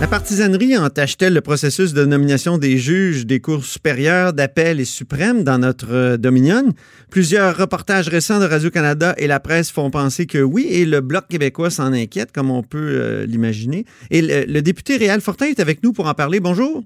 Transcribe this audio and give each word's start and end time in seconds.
La 0.00 0.06
partisanerie 0.06 0.78
entache-t-elle 0.78 1.34
le 1.34 1.42
processus 1.42 1.92
de 1.92 2.06
nomination 2.06 2.56
des 2.56 2.78
juges 2.78 3.26
des 3.26 3.38
cours 3.38 3.66
supérieures, 3.66 4.32
d'appel 4.32 4.80
et 4.80 4.86
suprêmes 4.86 5.44
dans 5.44 5.58
notre 5.58 5.92
euh, 5.92 6.16
Dominion? 6.16 6.70
Plusieurs 7.10 7.54
reportages 7.58 8.08
récents 8.08 8.40
de 8.40 8.46
Radio-Canada 8.46 9.14
et 9.18 9.26
la 9.26 9.40
presse 9.40 9.70
font 9.70 9.90
penser 9.90 10.24
que 10.24 10.38
oui, 10.38 10.66
et 10.70 10.86
le 10.86 11.02
Bloc 11.02 11.28
québécois 11.28 11.68
s'en 11.68 11.92
inquiète, 11.92 12.32
comme 12.32 12.50
on 12.50 12.62
peut 12.62 12.78
euh, 12.78 13.26
l'imaginer. 13.26 13.84
Et 14.10 14.22
le, 14.22 14.62
député 14.62 14.96
Réal 14.96 15.20
Fortin 15.20 15.46
est 15.48 15.60
avec 15.60 15.84
nous 15.84 15.92
pour 15.92 16.08
en 16.08 16.14
parler. 16.14 16.40
Bonjour. 16.40 16.82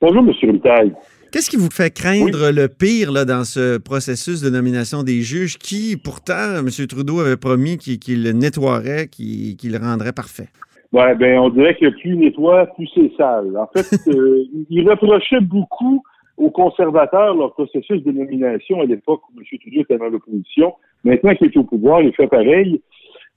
Bonjour, 0.00 0.24
M. 0.26 0.52
Vitaille. 0.52 0.92
Qu'est-ce 1.30 1.50
qui 1.50 1.56
vous 1.56 1.70
fait 1.70 1.94
craindre 1.94 2.50
le 2.50 2.66
pire 2.66 3.12
là, 3.12 3.24
dans 3.24 3.44
ce 3.44 3.78
processus 3.78 4.40
de 4.40 4.50
nomination 4.50 5.04
des 5.04 5.22
juges 5.22 5.58
qui, 5.58 5.96
pourtant, 5.96 6.56
M. 6.56 6.68
Trudeau 6.88 7.20
avait 7.20 7.36
promis 7.36 7.78
qu'il 7.78 8.24
le 8.24 8.32
nettoierait, 8.32 9.06
qu'il 9.06 9.56
le 9.62 9.78
rendrait 9.78 10.12
parfait? 10.12 10.48
Ouais, 10.92 11.14
ben 11.16 11.38
on 11.38 11.50
dirait 11.50 11.74
que 11.74 11.88
plus 11.88 12.14
il 12.14 12.20
nettoie, 12.20 12.66
plus 12.66 12.88
c'est 12.94 13.12
sale. 13.16 13.56
En 13.56 13.66
fait, 13.66 13.86
euh, 14.08 14.44
il 14.70 14.88
reprochait 14.88 15.40
beaucoup 15.40 16.02
aux 16.36 16.50
conservateurs 16.50 17.34
leur 17.34 17.52
processus 17.52 18.02
de 18.02 18.12
nomination 18.12 18.80
à 18.80 18.84
l'époque 18.84 19.22
où 19.28 19.38
M. 19.38 19.44
Trudeau 19.60 19.80
était 19.80 19.98
dans 19.98 20.08
l'opposition. 20.08 20.74
Maintenant 21.04 21.34
qu'il 21.34 21.48
est 21.48 21.56
au 21.56 21.64
pouvoir, 21.64 22.00
il 22.00 22.14
fait 22.14 22.28
pareil. 22.28 22.80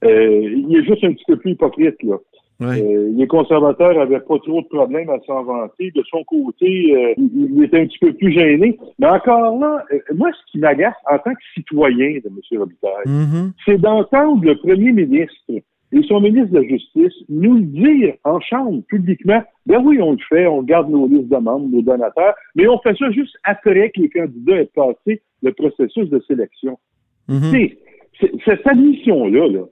Euh, 0.04 0.40
il 0.42 0.76
est 0.76 0.84
juste 0.84 1.04
un 1.04 1.12
petit 1.12 1.24
peu 1.26 1.36
plus 1.36 1.52
hypocrite, 1.52 2.02
là. 2.02 2.16
Euh, 2.60 3.10
les 3.14 3.26
conservateurs 3.26 3.94
n'avaient 3.94 4.20
pas 4.20 4.38
trop 4.38 4.62
de 4.62 4.66
problèmes 4.66 5.10
à 5.10 5.18
s'en 5.26 5.42
vanter. 5.42 5.90
De 5.94 6.02
son 6.08 6.22
côté, 6.24 6.94
euh, 6.94 7.14
il 7.18 7.64
était 7.64 7.80
un 7.80 7.86
petit 7.86 7.98
peu 7.98 8.12
plus 8.12 8.32
gêné. 8.32 8.78
Mais 8.98 9.08
encore 9.08 9.58
là, 9.58 9.84
euh, 9.92 9.98
moi, 10.14 10.30
ce 10.32 10.52
qui 10.52 10.58
m'agace 10.58 10.94
en 11.10 11.18
tant 11.18 11.32
que 11.32 11.40
citoyen 11.54 12.18
de 12.24 12.28
M. 12.28 12.58
Robitaille, 12.58 13.06
mm-hmm. 13.06 13.52
c'est 13.64 13.78
d'entendre 13.78 14.44
le 14.44 14.56
premier 14.56 14.92
ministre 14.92 15.52
et 15.92 16.02
son 16.04 16.20
ministre 16.20 16.52
de 16.52 16.60
la 16.60 16.68
Justice 16.68 17.12
nous 17.28 17.54
le 17.54 17.62
dire 17.62 18.14
en 18.24 18.40
chambre, 18.40 18.82
publiquement, 18.88 19.42
ben 19.66 19.82
oui, 19.84 20.00
on 20.00 20.12
le 20.12 20.18
fait, 20.28 20.46
on 20.46 20.62
garde 20.62 20.90
nos 20.90 21.06
listes 21.06 21.28
de 21.28 21.36
membres, 21.36 21.68
nos 21.68 21.82
donateurs, 21.82 22.34
mais 22.54 22.66
on 22.66 22.78
fait 22.78 22.96
ça 22.96 23.10
juste 23.10 23.36
après 23.44 23.90
que 23.90 24.00
les 24.00 24.08
candidats 24.08 24.56
aient 24.56 24.70
passé 24.74 25.22
le 25.42 25.52
processus 25.52 26.08
de 26.08 26.22
sélection. 26.26 26.78
Mm-hmm. 27.28 27.76
cette 28.44 28.66
admission-là, 28.66 29.48
là, 29.48 29.64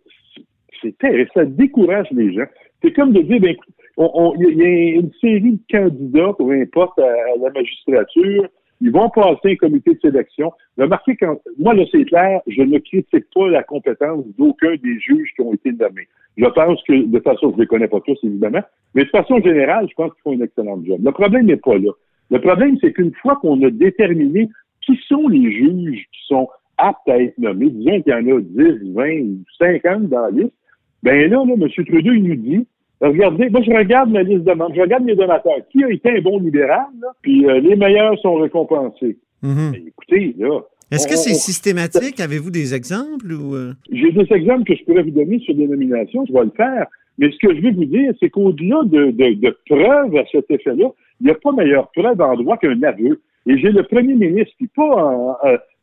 c'est 0.82 0.94
ça 1.34 1.44
décourage 1.44 2.06
les 2.12 2.32
gens. 2.32 2.46
C'est 2.82 2.92
comme 2.92 3.12
de 3.12 3.20
dire, 3.22 3.40
ben, 3.40 3.54
il 3.98 4.56
y 4.56 4.62
a 4.62 5.00
une 5.00 5.12
série 5.20 5.52
de 5.52 5.60
candidats, 5.70 6.32
peu 6.38 6.50
importe, 6.52 6.98
à, 6.98 7.12
la 7.40 7.50
magistrature. 7.50 8.46
Ils 8.80 8.90
vont 8.90 9.10
passer 9.10 9.52
un 9.52 9.56
comité 9.56 9.94
de 9.94 10.00
sélection. 10.00 10.52
Remarquez, 10.78 11.16
quand, 11.16 11.38
moi, 11.58 11.74
là, 11.74 11.84
c'est 11.92 12.04
clair, 12.04 12.40
je 12.46 12.62
ne 12.62 12.78
critique 12.78 13.26
pas 13.34 13.48
la 13.48 13.62
compétence 13.62 14.24
d'aucun 14.38 14.74
des 14.82 14.98
juges 15.00 15.30
qui 15.36 15.42
ont 15.42 15.52
été 15.52 15.72
nommés. 15.72 16.08
Je 16.36 16.46
pense 16.46 16.82
que, 16.84 17.04
de 17.04 17.20
façon, 17.20 17.50
je 17.50 17.56
ne 17.56 17.60
les 17.60 17.66
connais 17.66 17.88
pas 17.88 18.00
tous, 18.00 18.18
évidemment, 18.22 18.62
mais 18.94 19.04
de 19.04 19.10
façon 19.10 19.40
générale, 19.40 19.86
je 19.88 19.94
pense 19.94 20.12
qu'ils 20.14 20.22
font 20.22 20.40
un 20.40 20.44
excellent 20.44 20.82
job. 20.84 21.00
Le 21.04 21.12
problème 21.12 21.46
n'est 21.46 21.56
pas 21.56 21.76
là. 21.76 21.90
Le 22.30 22.40
problème, 22.40 22.78
c'est 22.80 22.92
qu'une 22.92 23.12
fois 23.14 23.36
qu'on 23.36 23.62
a 23.62 23.70
déterminé 23.70 24.48
qui 24.82 24.98
sont 25.08 25.28
les 25.28 25.52
juges 25.52 26.06
qui 26.12 26.26
sont 26.26 26.48
aptes 26.78 27.08
à 27.08 27.20
être 27.20 27.36
nommés, 27.38 27.70
disons 27.70 28.00
qu'il 28.02 28.12
y 28.12 28.14
en 28.14 28.36
a 28.36 28.40
10, 28.40 28.92
20 28.94 29.20
ou 29.20 29.44
50 29.58 30.08
dans 30.08 30.22
la 30.22 30.30
liste, 30.30 30.54
ben 31.02 31.30
là, 31.30 31.44
là, 31.44 31.54
M. 31.54 31.68
Trudeau, 31.68 32.12
il 32.12 32.24
nous 32.24 32.36
dit, 32.36 32.66
regardez, 33.00 33.48
moi, 33.50 33.60
je 33.62 33.72
regarde 33.72 34.10
ma 34.10 34.22
liste 34.22 34.44
de 34.44 34.52
membres, 34.52 34.74
je 34.74 34.80
regarde 34.80 35.04
mes 35.04 35.14
donateurs. 35.14 35.60
Qui 35.70 35.84
a 35.84 35.90
été 35.90 36.10
un 36.10 36.20
bon 36.20 36.38
libéral, 36.38 36.86
là? 37.00 37.08
Puis 37.22 37.46
euh, 37.46 37.60
les 37.60 37.76
meilleurs 37.76 38.18
sont 38.20 38.34
récompensés. 38.36 39.18
Mm-hmm. 39.42 39.72
Ben, 39.72 39.82
écoutez, 39.86 40.34
là. 40.38 40.60
Est-ce 40.90 41.06
que 41.06 41.16
c'est 41.16 41.34
systématique? 41.34 42.18
Avez-vous 42.18 42.50
des 42.50 42.74
exemples 42.74 43.30
ou. 43.32 43.54
Euh? 43.54 43.74
J'ai 43.92 44.10
des 44.10 44.32
exemples 44.32 44.64
que 44.64 44.74
je 44.74 44.84
pourrais 44.84 45.02
vous 45.02 45.12
donner 45.12 45.38
sur 45.40 45.54
des 45.54 45.68
nominations, 45.68 46.24
je 46.26 46.32
vais 46.32 46.44
le 46.44 46.52
faire. 46.56 46.86
Mais 47.18 47.30
ce 47.30 47.36
que 47.46 47.54
je 47.54 47.60
veux 47.60 47.72
vous 47.72 47.84
dire, 47.84 48.12
c'est 48.18 48.30
qu'au-delà 48.30 48.80
de, 48.84 49.10
de, 49.10 49.56
preuves 49.68 50.16
à 50.16 50.24
cet 50.32 50.50
effet-là, 50.50 50.88
il 51.20 51.24
n'y 51.24 51.30
a 51.30 51.34
pas 51.34 51.52
meilleure 51.52 51.90
preuve 51.94 52.20
en 52.20 52.34
droit 52.34 52.56
qu'un 52.56 52.82
aveu. 52.82 53.20
Et 53.46 53.58
j'ai 53.58 53.70
le 53.70 53.82
premier 53.84 54.14
ministre 54.14 54.52
qui, 54.58 54.66
pas 54.68 54.82
en, 54.82 55.36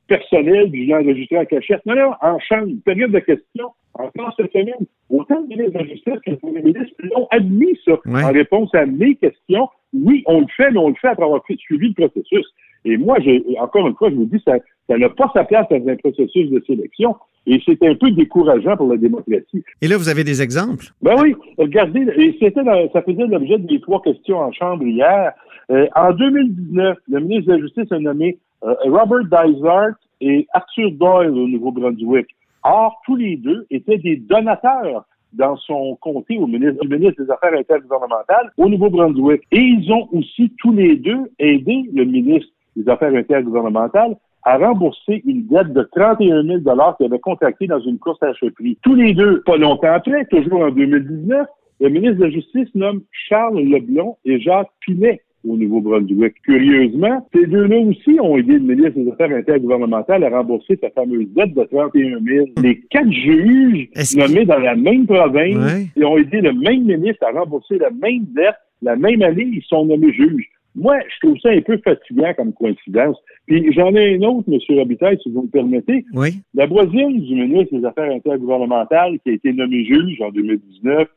personnel 0.08 0.72
du 0.72 0.88
genre 0.88 1.02
enregistré 1.02 1.38
en 1.38 1.46
cachette, 1.46 1.86
non, 1.86 1.96
non, 1.96 2.12
en 2.22 2.40
chambre, 2.40 2.72
période 2.86 3.12
de 3.12 3.20
questions, 3.20 3.70
encore 4.00 4.34
cette 4.38 4.52
semaine, 4.52 4.86
autant 5.10 5.42
le 5.42 5.48
ministre 5.48 5.74
de 5.74 5.78
la 5.80 5.86
Justice 5.86 6.20
que 6.26 6.32
le 6.32 6.38
Premier 6.38 6.62
ministre 6.62 6.96
l'ont 7.00 7.28
admis 7.32 7.78
ça 7.86 7.94
en 8.06 8.32
réponse 8.32 8.74
à 8.74 8.86
mes 8.86 9.16
questions. 9.16 9.68
Oui, 9.94 10.24
on 10.26 10.42
le 10.42 10.48
fait, 10.56 10.72
mais 10.72 10.80
on 10.80 10.90
le 10.90 10.96
fait 10.96 11.08
après 11.08 11.26
avoir 11.26 11.42
suivi 11.60 11.90
le 11.90 11.94
processus. 11.94 12.46
Et 12.86 12.98
moi, 12.98 13.18
j'ai, 13.20 13.44
encore 13.60 13.88
une 13.88 13.96
fois, 13.96 14.10
je 14.10 14.16
vous 14.16 14.26
dis, 14.26 14.42
ça, 14.46 14.58
ça 14.90 14.98
n'a 14.98 15.10
pas 15.10 15.30
sa 15.34 15.44
place 15.44 15.66
dans 15.70 15.88
un 15.88 15.96
processus 15.96 16.50
de 16.50 16.64
sélection. 16.66 17.16
Et 17.46 17.62
c'est 17.66 17.82
un 17.86 17.96
peu 17.96 18.12
décourageant 18.12 18.76
pour 18.76 18.90
la 18.90 18.98
démocratie. 18.98 19.64
Et 19.82 19.88
là, 19.88 19.98
vous 19.98 20.10
avez 20.10 20.24
des 20.24 20.42
exemples? 20.42 20.88
Ben 21.02 21.16
oui. 21.22 21.36
Regardez, 21.58 22.02
et 22.18 22.36
c'était 22.40 22.64
ça 22.94 23.02
faisait 23.02 23.26
l'objet 23.26 23.58
des 23.58 23.80
trois 23.80 24.02
questions 24.02 24.38
en 24.38 24.52
chambre 24.52 24.84
hier. 24.84 25.32
Euh, 25.70 25.88
en 25.96 26.12
2019, 26.14 26.98
le 27.10 27.20
ministre 27.20 27.52
de 27.52 27.58
la 27.58 27.60
Justice 27.60 27.92
a 27.92 28.00
nommé 28.00 28.38
euh, 28.64 28.74
Robert 28.86 29.24
Dysart 29.26 29.96
et 30.22 30.48
Arthur 30.54 30.92
Doyle 30.92 31.32
au 31.32 31.48
Nouveau-Brunswick. 31.48 32.28
Or, 32.70 33.00
tous 33.06 33.16
les 33.16 33.38
deux 33.38 33.66
étaient 33.70 33.98
des 33.98 34.18
donateurs 34.18 35.06
dans 35.32 35.56
son 35.56 35.96
comté 36.02 36.38
au 36.38 36.48
ministre, 36.48 36.86
des 36.86 37.32
Affaires 37.32 37.58
intergouvernementales 37.58 38.52
au 38.58 38.68
Nouveau-Brunswick. 38.68 39.44
Et 39.54 39.60
ils 39.60 39.90
ont 39.92 40.10
aussi 40.12 40.52
tous 40.58 40.74
les 40.74 40.98
deux 40.98 41.32
aidé 41.40 41.86
le 41.94 42.04
ministre 42.04 42.52
des 42.76 42.90
Affaires 42.90 43.14
intergouvernementales 43.16 44.18
à 44.44 44.58
rembourser 44.58 45.22
une 45.26 45.48
dette 45.48 45.72
de 45.72 45.84
31 45.96 46.44
000 46.44 46.60
qu'il 46.98 47.06
avait 47.06 47.20
contractée 47.20 47.68
dans 47.68 47.80
une 47.80 48.00
course 48.00 48.22
à 48.22 48.32
prix. 48.34 48.78
Tous 48.82 48.96
les 48.96 49.14
deux, 49.14 49.42
pas 49.42 49.58
longtemps 49.58 49.94
après, 49.94 50.26
toujours 50.26 50.62
en 50.62 50.72
2019, 50.72 51.48
le 51.80 51.90
ministre 51.90 52.18
de 52.18 52.26
la 52.26 52.32
Justice 52.32 52.70
nomme 52.76 53.02
Charles 53.12 53.60
Leblon 53.60 54.18
et 54.26 54.40
Jacques 54.40 54.72
Pinet 54.82 55.22
au 55.48 55.58
Nouveau-Brunswick. 55.58 56.36
Curieusement, 56.44 57.28
ces 57.34 57.46
deux-là 57.46 57.78
aussi 57.80 58.20
ont 58.20 58.38
aidé 58.38 58.54
le 58.54 58.60
ministre 58.60 59.00
des 59.00 59.12
Affaires 59.12 59.36
intergouvernementales 59.36 60.24
à 60.24 60.30
rembourser 60.30 60.78
sa 60.82 60.90
fameuse 60.90 61.28
dette 61.36 61.54
de 61.54 61.64
31 61.64 62.20
000. 62.24 62.48
Les 62.62 62.80
quatre 62.90 63.12
juges 63.12 63.90
nommés 64.16 64.46
dans 64.46 64.60
la 64.60 64.76
même 64.76 65.06
province 65.06 65.90
ont 65.98 66.18
aidé 66.18 66.42
le 66.42 66.54
même 66.54 66.84
ministre 66.84 67.26
à 67.26 67.38
rembourser 67.38 67.78
la 67.78 67.92
même 67.92 68.26
dette 68.36 68.56
la 68.82 68.96
même 68.96 69.22
année, 69.22 69.50
ils 69.54 69.64
sont 69.64 69.86
nommés 69.86 70.14
juges. 70.14 70.48
Moi, 70.76 70.98
je 71.10 71.28
trouve 71.28 71.40
ça 71.40 71.50
un 71.50 71.62
peu 71.62 71.78
fatigant 71.78 72.34
comme 72.36 72.54
coïncidence. 72.54 73.18
Puis 73.48 73.74
j'en 73.74 73.96
ai 73.96 74.10
une 74.10 74.26
autre, 74.26 74.48
M. 74.48 74.60
Robitaille, 74.78 75.18
si 75.24 75.32
vous 75.32 75.44
me 75.44 75.48
permettez. 75.48 76.06
Oui. 76.14 76.36
La 76.54 76.68
voisine 76.68 77.20
du 77.20 77.34
ministre 77.34 77.76
des 77.76 77.86
Affaires 77.86 78.12
intergouvernementales 78.12 79.18
qui 79.24 79.32
a 79.32 79.34
été 79.34 79.54
nommée 79.54 79.86
juge 79.86 80.22
en 80.22 80.30
2019 80.30 81.08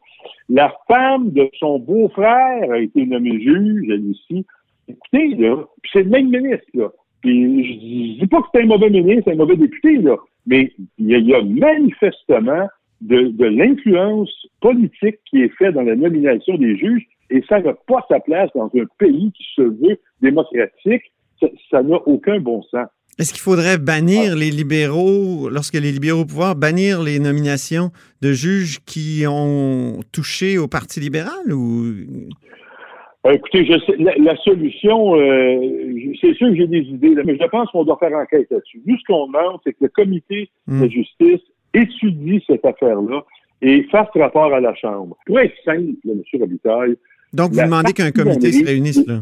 la 0.49 0.75
femme 0.89 1.31
de 1.31 1.49
son 1.59 1.79
beau-frère 1.79 2.71
a 2.71 2.79
été 2.79 3.07
nommée 3.07 3.41
juge, 3.41 3.89
elle 3.89 4.11
aussi. 4.11 4.47
Écoutez, 4.89 5.35
là, 5.37 5.65
c'est 5.93 6.03
le 6.03 6.11
même 6.11 6.31
ministre, 6.31 6.67
là. 6.75 6.89
Puis 7.21 7.65
je, 7.65 8.21
dis 8.21 8.27
pas 8.27 8.41
que 8.41 8.49
c'est 8.53 8.63
un 8.63 8.67
mauvais 8.67 8.91
ministre, 8.91 9.31
un 9.31 9.37
mauvais 9.37 9.57
député, 9.57 9.99
là, 9.99 10.17
mais 10.47 10.73
il 10.99 11.09
y, 11.09 11.35
a, 11.35 11.43
manifestement 11.43 12.67
de, 13.01 13.45
l'influence 13.45 14.31
politique 14.61 15.19
qui 15.27 15.43
est 15.43 15.55
faite 15.57 15.75
dans 15.75 15.83
la 15.83 15.97
nomination 15.97 16.57
des 16.57 16.77
juges, 16.77 17.07
et 17.31 17.43
ça 17.49 17.61
n'a 17.61 17.75
pas 17.87 18.05
sa 18.09 18.21
place 18.21 18.51
dans 18.55 18.71
un 18.75 18.85
pays 18.99 19.31
qui 19.33 19.45
se 19.55 19.63
veut 19.63 19.99
démocratique. 20.21 21.13
Ça 21.71 21.83
n'a 21.83 21.97
aucun 22.07 22.41
bon 22.41 22.63
sens. 22.65 22.89
Est-ce 23.19 23.33
qu'il 23.33 23.43
faudrait 23.43 23.79
bannir 23.79 24.35
les 24.35 24.51
libéraux, 24.51 25.51
lorsque 25.51 25.75
les 25.75 25.93
libéraux 25.93 26.21
au 26.21 26.25
pouvoir, 26.25 26.57
bannir 26.57 27.03
les 27.03 27.19
nominations 27.19 27.91
de 28.23 28.33
juges 28.33 28.79
qui 28.87 29.25
ont 29.29 30.01
touché 30.13 30.57
au 30.57 30.69
Parti 30.69 31.01
libéral 31.01 31.53
ou? 31.53 31.85
Euh, 33.27 33.33
Écoutez, 33.33 33.67
je 33.67 33.79
sais, 33.81 33.97
la, 33.99 34.35
solution, 34.37 35.15
euh, 35.17 35.61
c'est 36.21 36.33
sûr 36.35 36.49
que 36.49 36.57
j'ai 36.57 36.67
des 36.67 36.81
idées, 36.81 37.15
mais 37.25 37.37
je 37.39 37.47
pense 37.49 37.69
qu'on 37.71 37.85
doit 37.85 37.99
faire 37.99 38.15
enquête 38.15 38.47
là-dessus. 38.51 38.81
Nous, 38.87 38.97
ce 38.97 39.05
qu'on 39.07 39.27
demande, 39.27 39.61
c'est 39.65 39.73
que 39.73 39.83
le 39.83 39.89
comité 39.89 40.51
de 40.67 40.87
hmm. 40.87 40.91
justice 40.91 41.41
étudie 41.75 42.43
cette 42.47 42.65
affaire-là 42.65 43.23
et 43.61 43.83
fasse 43.91 44.09
rapport 44.15 44.55
à 44.55 44.61
la 44.61 44.75
Chambre. 44.75 45.17
Pour 45.27 45.39
être 45.41 45.55
simple, 45.65 45.93
M. 46.09 46.23
Robitaille, 46.41 46.97
Donc, 47.35 47.53
vous 47.53 47.61
demandez 47.61 47.93
qu'un 47.93 48.11
comité 48.11 48.53
se 48.53 48.65
réunisse, 48.65 49.07
là? 49.07 49.21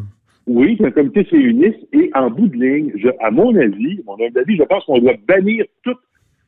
Oui, 0.49 0.79
qu'un 0.79 0.91
comité 0.91 1.25
se 1.25 1.37
réunisse 1.37 1.77
et 1.93 2.11
en 2.15 2.31
bout 2.31 2.49
de 2.49 2.57
ligne, 2.57 2.93
je- 2.97 3.09
à 3.21 3.31
mon 3.31 3.55
avis, 3.55 4.01
mon 4.07 4.17
avis, 4.17 4.57
je 4.57 4.63
pense 4.63 4.83
qu'on 4.87 4.99
doit 4.99 5.15
bannir 5.27 5.67
toute 5.83 5.99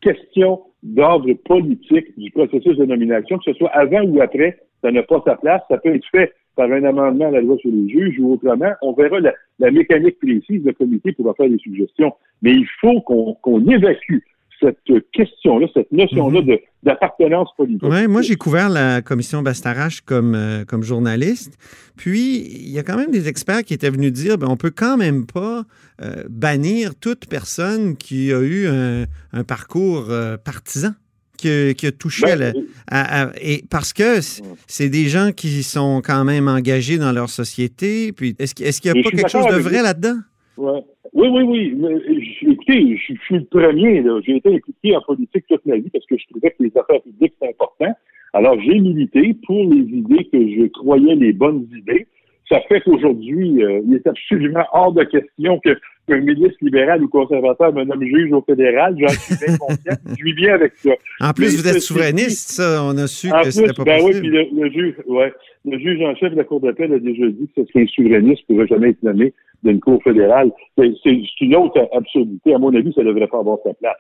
question 0.01 0.61
d'ordre 0.83 1.31
politique 1.45 2.19
du 2.19 2.31
processus 2.31 2.79
de 2.79 2.87
nomination, 2.87 3.37
que 3.39 3.45
ce 3.45 3.53
soit 3.53 3.69
avant 3.69 4.03
ou 4.05 4.23
après, 4.23 4.59
ça 4.83 4.91
n'a 4.91 5.03
pas 5.03 5.23
sa 5.27 5.37
place. 5.37 5.61
Ça 5.69 5.77
peut 5.77 5.95
être 5.95 6.07
fait 6.11 6.33
par 6.57 6.73
un 6.73 6.83
amendement 6.85 7.27
à 7.27 7.31
la 7.31 7.43
loi 7.43 7.59
sur 7.59 7.71
les 7.71 7.91
juges 7.91 8.19
ou 8.19 8.33
autrement. 8.33 8.73
On 8.81 8.93
verra 8.95 9.19
la, 9.21 9.71
mécanique 9.71 10.19
précise. 10.19 10.65
Le 10.65 10.73
comité 10.73 11.13
pourra 11.13 11.35
faire 11.35 11.51
des 11.51 11.59
suggestions. 11.59 12.13
Mais 12.41 12.53
il 12.53 12.67
faut 12.81 13.03
qu'on 13.03 13.69
évacue 13.69 14.19
cette 14.61 14.79
question-là, 15.13 15.67
cette 15.75 15.91
notion-là 15.93 16.43
de- 16.43 16.61
d'appartenance 16.83 17.49
politique. 17.57 17.83
Ouais, 17.83 18.07
moi, 18.09 18.23
j'ai 18.23 18.37
couvert 18.37 18.69
la 18.69 19.03
commission 19.03 19.43
Bastarache 19.43 20.01
comme, 20.03 20.35
euh, 20.35 20.65
comme 20.65 20.83
journaliste. 20.83 21.55
Puis, 21.97 22.37
il 22.39 22.71
y 22.71 22.79
a 22.79 22.83
quand 22.83 22.97
même 22.97 23.11
des 23.11 23.29
experts 23.29 23.63
qui 23.65 23.75
étaient 23.75 23.91
venus 23.91 24.13
dire 24.13 24.39
ben, 24.39 24.49
on 24.49 24.57
peut 24.57 24.73
quand 24.75 24.97
même 24.97 25.27
pas 25.27 25.65
euh, 26.03 26.25
bannir 26.29 26.95
toute 26.95 27.27
personne 27.27 27.97
qui 27.97 28.33
a 28.33 28.41
eu 28.41 28.67
un, 28.69 29.05
un 29.33 29.45
parcours 29.45 30.07
euh, 30.11 30.37
partisan. 30.37 30.91
Qui 31.39 31.49
a, 31.49 31.73
qui 31.73 31.87
a 31.87 31.93
touché 31.93 32.31
à 32.31 32.37
la- 32.37 32.53
Ben, 32.53 32.65
à- 32.91 33.23
à- 33.23 33.33
et 33.41 33.65
parce 33.71 33.95
que 33.95 34.21
c'est 34.67 34.91
des 34.91 35.09
gens 35.09 35.33
qui 35.35 35.63
sont 35.63 36.03
quand 36.05 36.23
même 36.27 36.49
engagés 36.49 36.99
dans 36.99 37.13
leur 37.13 37.31
société. 37.31 38.13
Puis 38.13 38.37
est-ce 38.39 38.55
qu'il 38.55 38.67
est-ce 38.67 38.79
qu'il 38.83 38.93
n'y 38.93 39.01
a 39.01 39.03
pas 39.03 39.11
quelque 39.11 39.31
chose 39.31 39.47
de 39.47 39.59
vrai 39.63 39.83
là-dedans? 39.83 40.19
Oui, 40.61 41.29
oui, 41.29 41.43
oui. 41.43 42.23
Écoutez, 42.43 42.97
je, 42.97 43.15
suis 43.15 43.35
le 43.37 43.45
premier. 43.45 44.05
J'ai 44.25 44.37
été 44.37 44.55
impliqué 44.55 44.95
en 44.95 45.01
politique 45.01 45.47
toute 45.49 45.65
ma 45.65 45.77
vie 45.77 45.89
parce 45.91 46.05
que 46.05 46.19
je 46.19 46.27
trouvais 46.29 46.51
que 46.51 46.63
les 46.63 46.77
affaires 46.77 47.01
publiques, 47.03 47.35
c'est 47.41 47.49
important. 47.49 47.95
Alors, 48.35 48.61
j'ai 48.61 48.79
milité 48.79 49.35
pour 49.47 49.65
les 49.65 49.81
idées 49.81 50.25
que 50.25 50.39
je 50.39 50.67
croyais 50.69 51.15
les 51.15 51.33
bonnes 51.33 51.67
idées. 51.75 52.07
Ça 52.51 52.61
fait 52.69 52.81
qu'aujourd'hui, 52.81 53.63
euh, 53.63 53.81
il 53.87 53.95
est 53.95 54.07
absolument 54.07 54.65
hors 54.73 54.93
de 54.93 55.05
question 55.05 55.61
que 55.61 55.79
qu'un 56.09 56.19
ministre 56.21 56.57
libéral 56.63 57.03
ou 57.05 57.09
conservateur 57.09 57.73
me 57.73 57.85
nomme 57.85 58.03
juge 58.03 58.33
au 58.33 58.43
fédéral. 58.43 58.97
J'en 58.99 59.09
suis 59.09 59.37
bien 59.37 59.57
conscient. 59.57 59.95
Je 60.19 60.25
vis 60.25 60.35
bien 60.35 60.55
avec 60.55 60.73
ça. 60.77 60.91
En 61.21 61.33
plus, 61.33 61.45
Mais 61.45 61.63
vous 61.63 61.69
êtes 61.69 61.81
souverainiste, 61.83 62.51
ça, 62.51 62.83
on 62.85 62.97
a 62.99 63.07
su 63.07 63.31
En 63.31 63.43
que 63.43 63.51
c'était 63.53 63.73
pas 63.73 63.85
ben 63.85 64.01
oui, 64.03 64.07
possible. 64.13 64.21
puis 64.21 64.31
le, 64.31 64.65
le 64.65 64.71
juge, 64.73 64.95
ouais, 65.07 65.33
le 65.65 65.79
juge 65.79 66.03
en 66.03 66.15
chef 66.17 66.33
de 66.33 66.37
la 66.39 66.45
Cour 66.45 66.61
d'appel 66.61 66.93
a 66.93 66.99
déjà 66.99 67.27
dit 67.29 67.49
que 67.55 67.63
ce 67.63 67.69
serait 67.71 67.85
un 67.85 67.87
souverainiste 67.87 68.43
ne 68.49 68.55
pourrait 68.55 68.67
jamais 68.67 68.91
être 68.91 69.03
nommé 69.05 69.33
d'une 69.63 69.79
Cour 69.79 70.03
fédérale. 70.03 70.51
C'est 70.77 70.93
une 71.41 71.55
autre 71.55 71.89
absurdité. 71.97 72.55
À 72.55 72.59
mon 72.59 72.75
avis, 72.75 72.93
ça 72.93 73.03
ne 73.03 73.09
devrait 73.09 73.29
pas 73.29 73.39
avoir 73.39 73.59
sa 73.65 73.73
place. 73.75 73.97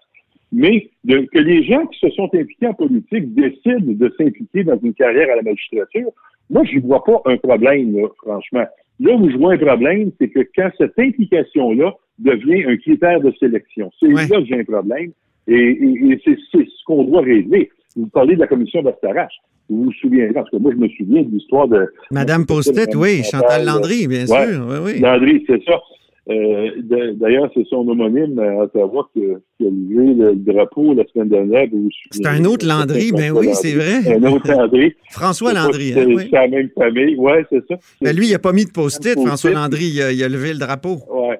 Mais 0.52 0.90
de- 1.04 1.26
que 1.32 1.38
les 1.38 1.62
gens 1.64 1.86
qui 1.86 1.98
se 2.00 2.10
sont 2.10 2.28
impliqués 2.34 2.66
en 2.66 2.74
politique 2.74 3.34
décident 3.34 3.78
de 3.80 4.12
s'impliquer 4.18 4.64
dans 4.64 4.78
une 4.82 4.94
carrière 4.94 5.28
à 5.32 5.36
la 5.36 5.42
magistrature, 5.42 6.10
moi, 6.50 6.64
je 6.64 6.80
vois 6.80 7.04
pas 7.04 7.22
un 7.26 7.36
problème, 7.36 7.92
là, 7.96 8.08
franchement. 8.22 8.64
Là 8.98 9.14
où 9.14 9.30
je 9.30 9.36
vois 9.36 9.54
un 9.54 9.58
problème, 9.58 10.10
c'est 10.20 10.28
que 10.28 10.40
quand 10.56 10.70
cette 10.76 10.98
implication-là 10.98 11.94
devient 12.18 12.64
un 12.68 12.76
critère 12.76 13.20
de 13.20 13.32
sélection, 13.38 13.90
c'est 14.00 14.08
Ouais. 14.08 14.26
là 14.28 14.40
que 14.40 14.44
j'ai 14.46 14.58
un 14.60 14.64
problème. 14.64 15.12
Et, 15.46 15.54
et- 15.54 16.10
et 16.12 16.20
c'est 16.24 16.36
c'est 16.52 16.64
ce 16.66 16.84
qu'on 16.84 17.04
doit 17.04 17.22
régler. 17.22 17.70
Vous 17.96 18.06
parlez 18.08 18.34
de 18.34 18.40
la 18.40 18.46
commission 18.46 18.82
Bastarache. 18.82 19.32
Vous 19.68 19.84
vous 19.84 19.92
souvenez, 19.92 20.26
parce 20.32 20.50
que 20.50 20.56
moi, 20.56 20.72
je 20.72 20.76
me 20.78 20.88
souviens 20.88 21.22
de 21.22 21.30
l'histoire 21.30 21.68
de 21.68 21.86
Madame 22.10 22.44
Postet, 22.44 22.94
oui, 22.96 23.22
Chantal 23.22 23.64
Landry, 23.64 24.06
bien 24.08 24.26
Ouais. 24.26 24.46
sûr. 24.52 24.66
Oui, 24.68 24.76
oui. 24.94 25.00
Landry, 25.00 25.44
c'est 25.46 25.62
ça. 25.64 25.80
Euh, 26.28 26.68
D'ailleurs, 27.14 27.50
c'est 27.54 27.64
son 27.66 27.88
homonyme 27.88 28.38
à 28.38 28.64
Ottawa 28.64 29.08
qui, 29.12 29.20
a- 29.24 29.38
qui 29.56 29.66
a 29.66 29.70
levé 29.70 30.14
le 30.14 30.34
drapeau 30.36 30.92
la 30.94 31.04
semaine 31.06 31.28
dernière. 31.28 31.66
C'est 32.10 32.26
un 32.26 32.44
autre 32.44 32.66
Landry, 32.66 33.10
ben 33.12 33.32
oui, 33.32 33.48
c'est 33.54 33.72
vrai. 33.72 34.14
Un 34.16 34.22
autre 34.24 34.48
Landry. 34.50 34.94
François 35.10 35.52
Landry, 35.54 35.88
si 35.88 35.92
hein, 35.92 36.04
C'est 36.06 36.14
oui. 36.14 36.22
c'est 36.30 36.36
la 36.36 36.48
même 36.48 36.68
famille. 36.78 37.14
Oui, 37.18 37.32
c'est 37.50 37.66
ça. 37.68 37.76
Ben 38.02 38.14
lui, 38.14 38.28
il 38.28 38.32
n'a 38.32 38.38
pas 38.38 38.52
mis 38.52 38.64
de 38.66 38.70
post-it. 38.70 39.18
François 39.18 39.50
Landry, 39.50 39.86
il 39.94 40.02
a, 40.02 40.12
il 40.12 40.22
a 40.22 40.28
levé 40.28 40.52
le 40.52 40.58
drapeau. 40.58 40.98
Oui, 41.10 41.34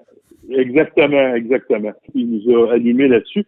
exactement, 0.57 1.35
exactement. 1.35 1.93
Il 2.15 2.31
nous 2.31 2.57
a 2.67 2.73
allumé 2.73 3.07
là-dessus. 3.09 3.45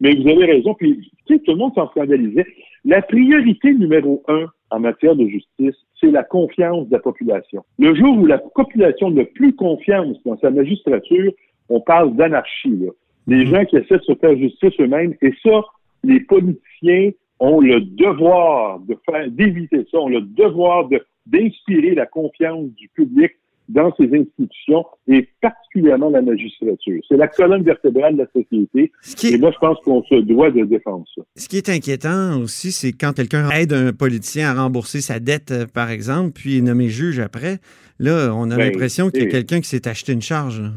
Mais 0.00 0.14
vous 0.14 0.28
avez 0.28 0.44
raison. 0.46 0.74
Puis, 0.74 1.10
tout 1.26 1.40
le 1.46 1.54
monde 1.54 1.74
s'en 1.74 1.88
scandalisait. 1.90 2.46
La 2.84 3.00
priorité 3.02 3.72
numéro 3.72 4.22
un 4.28 4.46
en 4.70 4.80
matière 4.80 5.16
de 5.16 5.26
justice, 5.26 5.76
c'est 6.00 6.10
la 6.10 6.24
confiance 6.24 6.88
de 6.88 6.92
la 6.92 6.98
population. 6.98 7.64
Le 7.78 7.94
jour 7.94 8.18
où 8.18 8.26
la 8.26 8.38
population 8.38 9.10
n'a 9.10 9.24
plus 9.24 9.54
confiance 9.54 10.16
dans 10.24 10.36
sa 10.38 10.50
magistrature, 10.50 11.32
on 11.68 11.80
parle 11.80 12.14
d'anarchie. 12.16 12.76
là. 12.76 12.90
Des 13.26 13.46
gens 13.46 13.64
qui 13.64 13.76
essaient 13.76 13.98
de 13.98 14.02
se 14.02 14.14
faire 14.16 14.36
justice 14.36 14.78
eux-mêmes. 14.80 15.14
Et 15.22 15.32
ça, 15.42 15.62
les 16.02 16.20
politiciens 16.20 17.10
ont 17.40 17.60
le 17.60 17.80
devoir 17.80 18.80
de 18.80 18.96
faire, 19.06 19.30
d'éviter 19.30 19.86
ça, 19.90 19.98
ont 19.98 20.08
le 20.08 20.20
devoir 20.20 20.88
de, 20.88 21.00
d'inspirer 21.26 21.94
la 21.94 22.06
confiance 22.06 22.66
du 22.74 22.88
public 22.88 23.32
dans 23.68 23.94
ces 23.96 24.04
institutions 24.14 24.84
et 25.08 25.28
particulièrement 25.40 26.10
la 26.10 26.22
magistrature. 26.22 27.00
C'est 27.08 27.16
la 27.16 27.28
colonne 27.28 27.62
vertébrale 27.62 28.14
de 28.14 28.18
la 28.18 28.26
société 28.26 28.92
et 29.24 29.38
moi, 29.38 29.50
je 29.52 29.58
pense 29.58 29.78
qu'on 29.84 30.02
se 30.04 30.16
doit 30.16 30.50
de 30.50 30.64
défendre 30.64 31.04
ça. 31.14 31.22
ce 31.36 31.48
qui 31.48 31.56
est 31.56 31.68
inquiétant 31.68 32.40
aussi, 32.40 32.72
c'est 32.72 32.92
quand 32.92 33.12
quelqu'un 33.14 33.48
aide 33.50 33.72
un 33.72 33.92
politicien 33.92 34.50
à 34.50 34.62
rembourser 34.62 35.00
sa 35.00 35.18
dette, 35.20 35.50
euh, 35.50 35.66
par 35.72 35.90
exemple, 35.90 36.32
puis 36.34 36.58
est 36.58 36.62
nommé 36.62 36.88
juge 36.88 37.20
après. 37.20 37.58
Là, 37.98 38.32
on 38.34 38.50
a 38.50 38.56
Ben, 38.56 38.70
l'impression 38.70 39.10
qu'il 39.10 39.24
y 39.24 39.26
a 39.26 39.30
quelqu'un 39.30 39.60
qui 39.60 39.68
s'est 39.68 39.88
acheté 39.88 40.12
une 40.12 40.22
charge. 40.22 40.60
là. 40.60 40.70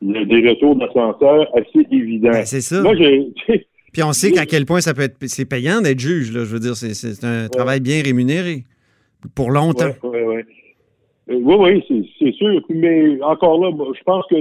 Il 0.00 0.12
y 0.12 0.16
a 0.16 0.24
des 0.24 0.48
retours 0.48 0.76
d'ascenseur 0.76 1.48
assez 1.56 1.86
évidents. 1.90 2.30
Ben, 2.30 2.44
c'est 2.44 2.60
ça. 2.60 2.82
Moi, 2.82 2.94
Puis 3.92 4.02
on 4.02 4.12
sait 4.12 4.30
qu'à 4.30 4.46
quel 4.46 4.66
point 4.66 4.80
ça 4.80 4.94
peut 4.94 5.02
être 5.02 5.16
c'est 5.26 5.44
payant 5.46 5.80
d'être 5.80 5.98
juge. 5.98 6.32
Là. 6.32 6.44
Je 6.44 6.52
veux 6.52 6.60
dire, 6.60 6.76
c'est, 6.76 7.24
un 7.24 7.48
travail 7.48 7.80
bien 7.80 8.02
rémunéré 8.02 8.64
pour 9.34 9.50
longtemps. 9.50 9.90
Ouais, 10.04 10.10
ouais, 10.10 10.24
ouais. 10.24 10.46
Oui, 11.28 11.82
oui, 11.90 12.04
c'est, 12.18 12.32
sûr. 12.32 12.60
Mais 12.70 13.20
encore 13.22 13.62
là, 13.64 13.70
moi, 13.70 13.88
je 13.96 14.02
pense 14.04 14.24
que 14.30 14.36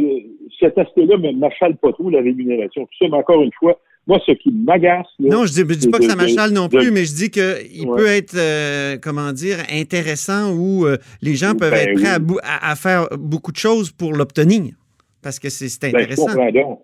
cet 0.59 0.77
aspect-là 0.77 1.17
ne 1.17 1.31
m'achale 1.37 1.75
pas 1.77 1.91
trop, 1.93 2.09
la 2.09 2.19
rémunération. 2.21 2.85
Tout 2.85 2.97
ça, 3.05 3.05
mais 3.11 3.17
encore 3.17 3.41
une 3.43 3.51
fois, 3.59 3.79
moi, 4.07 4.19
ce 4.25 4.31
qui 4.31 4.51
m'agace, 4.51 5.05
Non, 5.19 5.45
je 5.45 5.51
dis, 5.51 5.59
je 5.73 5.79
dis 5.79 5.89
pas 5.89 5.97
que 5.99 6.05
ça 6.05 6.15
m'achale 6.15 6.51
non 6.51 6.67
de- 6.67 6.77
plus, 6.77 6.91
mais 6.91 7.03
je 7.03 7.13
dis 7.13 7.29
qu'il 7.29 7.87
Ouais. 7.89 7.97
peut 7.97 8.07
être, 8.07 8.35
euh, 8.37 8.97
comment 9.01 9.33
dire, 9.33 9.57
intéressant 9.71 10.53
où 10.55 10.85
euh, 10.85 10.97
les 11.21 11.35
gens 11.35 11.55
peuvent 11.55 11.71
Ben 11.71 11.89
être 11.89 11.99
prêts 11.99 12.09
à, 12.11 12.19
oui. 12.19 12.37
à- 12.43 12.71
à 12.71 12.75
faire 12.75 13.07
beaucoup 13.19 13.51
de 13.51 13.57
choses 13.57 13.91
pour 13.91 14.13
l'obtenir. 14.13 14.73
Parce 15.21 15.39
que 15.39 15.49
c'est, 15.49 15.65
Ben, 15.81 15.89
je 15.91 16.03
intéressant. 16.03 16.33
donc. 16.35 16.79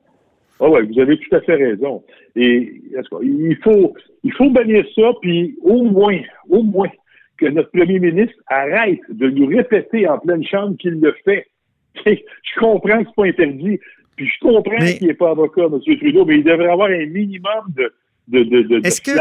Ah 0.59 0.69
ouais, 0.69 0.81
vous 0.83 0.99
avez 0.99 1.17
tout 1.17 1.35
à 1.35 1.41
fait 1.41 1.55
raison. 1.55 2.03
Et 2.35 2.81
il 3.21 3.57
faut, 3.63 3.93
il 4.23 4.31
faut 4.33 4.49
bannir 4.49 4.85
ça, 4.95 5.11
puis 5.21 5.55
au 5.61 5.83
moins, 5.83 6.19
au 6.49 6.61
moins, 6.63 6.89
que 7.37 7.45
notre 7.47 7.71
premier 7.71 7.99
ministre 7.99 8.35
arrête 8.47 8.99
de 9.09 9.29
nous 9.29 9.47
répéter 9.47 10.07
en 10.07 10.19
pleine 10.19 10.43
chambre 10.45 10.77
qu'il 10.77 10.99
le 10.99 11.13
fait. 11.25 11.47
je 12.05 12.59
comprends 12.59 13.03
que 13.03 13.09
c'est 13.09 13.15
pas 13.15 13.25
interdit, 13.27 13.79
puis 14.15 14.27
je 14.27 14.39
comprends 14.41 14.75
Mais- 14.79 14.97
qu'il 14.97 15.07
n'est 15.07 15.13
pas 15.13 15.31
avocat, 15.31 15.63
M. 15.63 15.79
Trudeau, 15.99 16.25
mais 16.25 16.35
il 16.37 16.43
devrait 16.43 16.69
avoir 16.71 16.89
un 16.89 17.05
minimum 17.05 17.65
de, 17.75 17.93
de, 18.27 18.43
de, 18.43 18.61
de, 18.63 18.79
de 18.79 18.87
Est-ce 18.87 19.01
qu'il 19.01 19.13
n'y 19.13 19.19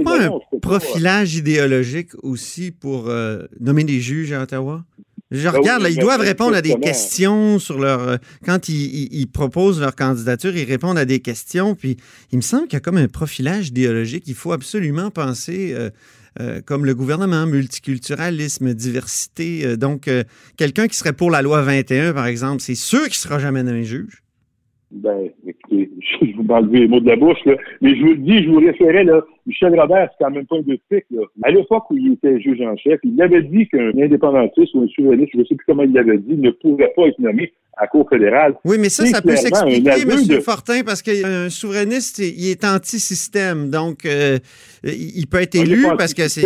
a 0.00 0.04
pas 0.04 0.26
non, 0.28 0.36
un 0.52 0.58
pas. 0.58 0.68
profilage 0.78 1.34
idéologique 1.36 2.10
aussi 2.22 2.70
pour 2.72 3.08
euh, 3.08 3.42
nommer 3.58 3.84
des 3.84 4.00
juges 4.00 4.32
à 4.32 4.42
Ottawa? 4.42 4.84
Je 5.32 5.44
Ben 5.44 5.52
oui, 5.52 5.58
regarde, 5.60 5.82
là, 5.84 5.90
ils 5.90 5.96
doivent 5.98 6.20
répondre 6.22 6.56
à 6.56 6.60
des 6.62 6.74
questions 6.80 7.60
sur 7.60 7.78
leur. 7.78 8.00
euh, 8.08 8.16
quand 8.44 8.68
ils, 8.68 8.74
ils- 9.04 9.20
ils 9.20 9.26
proposent 9.30 9.80
leur 9.80 9.94
candidature, 9.94 10.56
ils 10.56 10.64
répondent 10.64 10.98
à 10.98 11.04
des 11.04 11.20
questions. 11.20 11.76
Puis 11.76 11.96
il 12.32 12.36
me 12.36 12.42
semble 12.42 12.64
qu'il 12.64 12.74
y 12.74 12.76
a 12.78 12.80
comme 12.80 12.96
un 12.96 13.06
profilage 13.06 13.68
idéologique. 13.68 14.24
Il 14.26 14.34
faut 14.34 14.50
absolument 14.52 15.10
penser 15.12 15.72
euh, 15.72 15.90
euh, 16.38 16.60
comme 16.64 16.84
le 16.84 16.94
gouvernement, 16.94 17.46
multiculturalisme, 17.46 18.72
diversité. 18.74 19.66
Euh, 19.66 19.76
donc, 19.76 20.06
euh, 20.06 20.22
quelqu'un 20.56 20.86
qui 20.86 20.96
serait 20.96 21.12
pour 21.12 21.30
la 21.30 21.42
loi 21.42 21.62
21, 21.62 22.12
par 22.12 22.26
exemple, 22.26 22.62
c'est 22.62 22.76
sûr 22.76 23.02
qu'il 23.02 23.10
ne 23.10 23.14
sera 23.14 23.38
jamais 23.38 23.62
nommé 23.62 23.84
juge. 23.84 24.22
Ben, 24.92 25.28
écoutez, 25.46 25.88
je 26.22 26.36
vous 26.36 26.42
m'enlevez 26.42 26.80
les 26.80 26.88
mots 26.88 27.00
de 27.00 27.06
la 27.06 27.16
bouche, 27.16 27.38
là. 27.46 27.54
Mais 27.80 27.94
je 27.96 28.00
vous 28.02 28.08
le 28.10 28.16
dis, 28.16 28.42
je 28.42 28.48
vous 28.50 28.58
référais, 28.58 29.04
là, 29.04 29.22
Michel 29.46 29.78
Robert, 29.78 30.08
c'est 30.18 30.24
quand 30.24 30.30
même 30.32 30.46
pas 30.46 30.56
un 30.56 30.62
de 30.62 30.78
pique, 30.90 31.04
là. 31.12 31.22
À 31.44 31.50
l'époque 31.50 31.88
où 31.90 31.96
il 31.96 32.14
était 32.14 32.40
juge 32.40 32.60
en 32.62 32.76
chef, 32.76 32.98
il 33.04 33.20
avait 33.22 33.42
dit 33.42 33.68
qu'un 33.68 33.90
indépendantiste 33.96 34.74
ou 34.74 34.82
un 34.82 34.88
souverainiste, 34.88 35.30
je 35.34 35.38
ne 35.38 35.44
sais 35.44 35.54
plus 35.54 35.64
comment 35.66 35.84
il 35.84 35.92
l'avait 35.92 36.18
dit, 36.18 36.34
ne 36.36 36.50
pourrait 36.50 36.92
pas 36.96 37.06
être 37.06 37.18
nommé 37.20 37.52
à 37.76 37.82
la 37.82 37.86
Cour 37.88 38.08
fédérale. 38.10 38.54
Oui, 38.64 38.76
mais 38.80 38.88
ça, 38.88 39.06
ça 39.06 39.22
peut 39.22 39.36
s'expliquer, 39.36 40.02
M. 40.02 40.26
de- 40.26 40.40
Fortin, 40.40 40.80
parce 40.84 41.02
qu'un 41.02 41.48
souverainiste, 41.48 42.18
il 42.18 42.50
est 42.50 42.64
anti-système. 42.64 43.70
Donc, 43.70 44.04
euh, 44.04 44.38
il 44.84 45.24
peut 45.30 45.40
être 45.40 45.56
Ah, 45.56 45.62
élu 45.62 45.84
parce 45.96 46.12
que 46.14 46.26
c'est. 46.28 46.42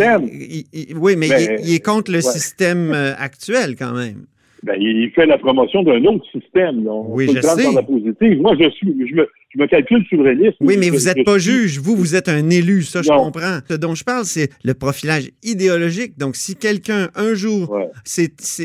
Oui, 0.95 1.15
mais 1.17 1.27
Ben, 1.29 1.39
il, 1.41 1.49
est- 1.51 1.59
il 1.63 1.73
est 1.75 1.83
contre 1.85 2.11
le 2.11 2.17
ouais. 2.17 2.21
système 2.21 2.91
euh, 2.93 3.13
actuel, 3.17 3.75
quand 3.77 3.93
même. 3.93 4.25
Ben, 4.63 4.75
il 4.79 5.11
fait 5.11 5.25
la 5.25 5.37
promotion 5.37 5.83
d'un 5.83 6.03
autre 6.05 6.25
système. 6.31 6.83
là. 6.85 6.91
On 6.91 7.13
Oui, 7.13 7.27
je 7.33 7.39
sais. 7.41 7.63
dans 7.65 7.71
la 7.73 7.83
positive. 7.83 8.41
Moi, 8.41 8.55
je 8.59 8.69
suis, 8.71 9.07
je 9.07 9.15
me, 9.15 9.27
je 9.53 9.59
me 9.61 9.67
calcule 9.67 10.03
souverainiste. 10.09 10.55
Oui, 10.61 10.75
mais 10.79 10.87
Je- 10.87 10.91
vous 10.93 11.05
n'êtes 11.05 11.23
pas 11.25 11.37
suis- 11.39 11.51
juge. 11.51 11.79
Vous, 11.79 11.95
vous 11.95 12.15
êtes 12.15 12.29
un 12.29 12.49
élu. 12.49 12.81
Ça, 12.83 13.01
je 13.01 13.09
comprends. 13.09 13.59
Ce 13.69 13.75
dont 13.75 13.93
je 13.93 14.03
parle, 14.03 14.25
c'est 14.25 14.49
le 14.63 14.73
profilage 14.73 15.29
idéologique. 15.43 16.17
Donc, 16.17 16.35
si 16.35 16.55
quelqu'un, 16.55 17.09
un 17.15 17.33
jour, 17.35 17.69
Ouais. 17.71 17.89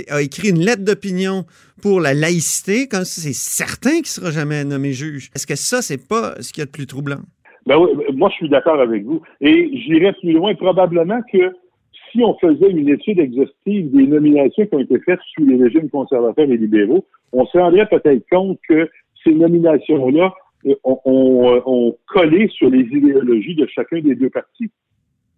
a 0.08 0.22
écrit 0.22 0.48
une 0.50 0.60
lettre 0.60 0.84
d'opinion 0.84 1.44
pour 1.82 2.00
la 2.00 2.14
laïcité, 2.14 2.86
comme 2.88 3.04
ça, 3.04 3.20
c'est 3.20 3.34
certain 3.34 3.90
qu'il 3.90 4.00
ne 4.02 4.06
sera 4.06 4.30
jamais 4.30 4.64
nommé 4.64 4.92
juge. 4.92 5.30
Est-ce 5.34 5.46
que 5.46 5.56
ça, 5.56 5.82
c'est 5.82 6.08
pas 6.08 6.34
ce 6.40 6.52
qu'il 6.52 6.60
y 6.60 6.62
a 6.62 6.66
de 6.66 6.70
plus 6.70 6.86
troublant? 6.86 7.20
Ben 7.66 7.76
oui, 7.78 7.90
moi, 8.14 8.30
je 8.30 8.36
suis 8.36 8.48
d'accord 8.48 8.80
avec 8.80 9.04
vous. 9.04 9.20
Et 9.42 9.70
j'irais 9.86 10.14
plus 10.20 10.32
loin, 10.32 10.54
probablement 10.54 11.20
que 11.30 11.38
si 12.10 12.22
on 12.22 12.36
faisait 12.38 12.70
une 12.70 12.88
étude 12.88 13.18
exhaustive 13.18 13.90
des 13.90 14.06
nominations 14.06 14.66
qui 14.66 14.74
ont 14.74 14.80
été 14.80 14.98
faites 15.00 15.20
sous 15.34 15.44
les 15.44 15.62
régimes 15.62 15.88
conservateurs 15.90 16.50
et 16.50 16.56
libéraux, 16.56 17.04
on 17.32 17.46
se 17.46 17.58
rendrait 17.58 17.88
peut-être 17.88 18.24
compte 18.30 18.58
que 18.68 18.88
ces 19.24 19.32
nominations-là 19.32 20.32
euh, 20.66 20.74
ont, 20.84 21.62
ont, 21.66 21.96
collé 22.06 22.48
sur 22.48 22.70
les 22.70 22.80
idéologies 22.80 23.54
de 23.54 23.66
chacun 23.66 24.00
des 24.00 24.14
deux 24.14 24.30
partis. 24.30 24.70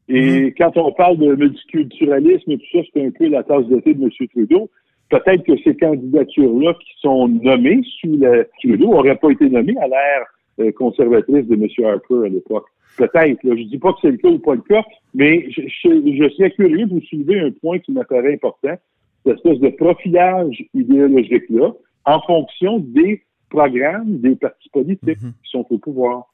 Et 0.09 0.51
mm-hmm. 0.51 0.55
quand 0.57 0.77
on 0.77 0.93
parle 0.93 1.19
de 1.19 1.35
multiculturalisme 1.35 2.51
et 2.51 2.59
tout 2.59 2.67
ça, 2.73 2.79
c'est 2.93 3.05
un 3.05 3.11
peu 3.11 3.29
la 3.29 3.43
tasse 3.43 3.67
de 3.67 3.81
thé 3.81 3.95
de 3.95 4.03
M. 4.03 4.11
Trudeau. 4.29 4.71
Peut-être 5.11 5.45
que 5.45 5.57
ces 5.63 5.77
candidatures-là 5.77 6.75
qui 6.75 6.93
sont 7.01 7.29
nommées 7.29 7.83
sous 8.01 8.17
la 8.19 8.45
Trudeau 8.61 8.89
n'auraient 8.89 9.17
pas 9.17 9.31
été 9.31 9.49
nommées 9.49 9.77
à 9.79 9.87
l'ère 9.87 10.25
euh, 10.25 10.42
conservatrice 10.77 11.47
de 11.47 11.55
M. 11.55 11.67
Harper 11.85 12.27
à 12.27 12.29
l'époque. 12.29 12.67
Peut-être. 12.97 13.39
Je 13.43 13.49
ne 13.49 13.69
dis 13.69 13.79
pas 13.79 13.93
que 13.93 13.99
c'est 14.03 14.11
le 14.11 14.19
cas 14.19 14.29
ou 14.29 14.39
pas 14.39 14.55
le 14.55 14.63
cas, 14.63 14.83
mais 15.15 15.51
je, 15.51 15.63
je, 15.63 16.29
serais 16.37 16.51
curieux 16.51 16.87
de 16.87 16.95
vous 16.95 17.01
soulever 17.03 17.41
un 17.41 17.51
point 17.51 17.79
qui 17.79 17.93
m'apparaît 17.93 18.35
important, 18.35 18.77
cette 19.25 19.37
espèce 19.37 19.61
de 19.61 19.71
profilage 19.71 20.63
idéologique-là, 20.75 21.73
en 22.05 22.21
fonction 22.23 22.81
des 22.81 23.23
programmes 23.49 24.19
des 24.19 24.35
partis 24.37 24.69
politiques 24.71 25.23
mhm. 25.23 25.33
qui 25.43 25.51
sont 25.51 25.67
au 25.71 25.79
pouvoir. 25.79 26.31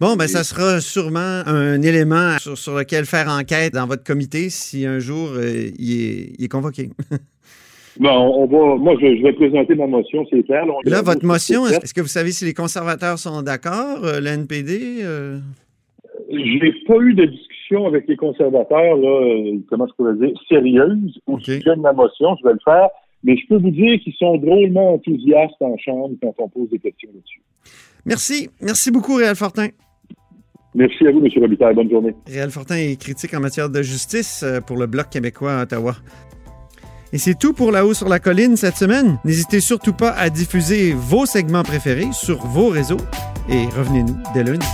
Bon, 0.00 0.16
ben, 0.16 0.26
ça 0.26 0.42
sera 0.42 0.80
sûrement 0.80 1.42
un 1.46 1.80
élément 1.80 2.36
sur, 2.38 2.74
lequel 2.76 3.04
faire 3.04 3.28
enquête 3.28 3.74
dans 3.74 3.86
votre 3.86 4.02
comité 4.02 4.50
si 4.50 4.84
un 4.84 4.98
jour 4.98 5.28
euh, 5.34 5.70
il, 5.78 6.42
est, 6.42 6.48
convoqué. 6.48 6.90
Bon, 7.98 8.10
on 8.10 8.46
va, 8.46 8.76
moi, 8.76 8.94
je, 9.00 9.22
vais 9.22 9.32
présenter 9.32 9.74
ma 9.74 9.86
motion, 9.86 10.24
c'est 10.30 10.42
clair. 10.44 10.64
Là, 10.84 11.02
votre 11.02 11.24
motion, 11.24 11.66
est-ce 11.66 11.92
que 11.92 12.00
vous 12.00 12.06
savez 12.06 12.30
si 12.32 12.44
les 12.44 12.54
conservateurs 12.54 13.18
sont 13.18 13.42
d'accord, 13.42 14.04
euh, 14.04 14.20
l'NPD? 14.20 15.00
Euh? 15.02 15.38
J'ai 16.30 16.72
pas 16.86 16.96
eu 16.98 17.14
de 17.14 17.26
discussion 17.26 17.86
avec 17.86 18.08
les 18.08 18.16
conservateurs, 18.16 18.96
là, 18.96 19.58
comment 19.68 19.86
je 19.86 19.92
pourrais 19.94 20.14
dire, 20.14 20.30
sérieuse 20.48 21.20
au 21.26 21.38
sujet 21.38 21.76
de 21.76 21.80
ma 21.80 21.92
motion. 21.92 22.36
Je 22.40 22.48
vais 22.48 22.54
le 22.54 22.60
faire. 22.64 22.88
Mais 23.24 23.36
je 23.36 23.46
peux 23.46 23.56
vous 23.56 23.70
dire 23.70 24.00
qu'ils 24.00 24.14
sont 24.14 24.36
drôlement 24.36 24.94
enthousiastes 24.94 25.60
en 25.60 25.76
chambre 25.78 26.16
quand 26.20 26.34
on 26.38 26.48
pose 26.48 26.70
des 26.70 26.78
questions 26.78 27.08
là-dessus. 27.14 27.40
Merci. 28.04 28.50
Merci 28.60 28.90
beaucoup, 28.90 29.14
Réal 29.14 29.36
Fortin. 29.36 29.68
Merci 30.74 31.06
à 31.06 31.12
vous, 31.12 31.24
M. 31.24 31.28
Robitaille. 31.36 31.74
Bonne 31.74 31.90
journée. 31.90 32.14
Réal 32.26 32.50
Fortin 32.50 32.76
est 32.76 33.00
critique 33.00 33.34
en 33.34 33.40
matière 33.40 33.68
de 33.68 33.82
justice 33.82 34.42
euh, 34.42 34.60
pour 34.60 34.76
le 34.76 34.86
Bloc 34.86 35.10
québécois 35.10 35.52
à 35.52 35.62
Ottawa. 35.62 35.94
Et 37.12 37.18
c'est 37.18 37.34
tout 37.34 37.52
pour 37.52 37.72
La 37.72 37.84
Haut 37.84 37.92
sur 37.92 38.08
la 38.08 38.18
Colline 38.18 38.56
cette 38.56 38.76
semaine. 38.76 39.18
N'hésitez 39.24 39.60
surtout 39.60 39.92
pas 39.92 40.12
à 40.12 40.30
diffuser 40.30 40.94
vos 40.94 41.26
segments 41.26 41.62
préférés 41.62 42.08
sur 42.12 42.46
vos 42.46 42.68
réseaux 42.68 43.00
et 43.50 43.66
revenez-nous 43.66 44.16
dès 44.32 44.44
lundi. 44.44 44.66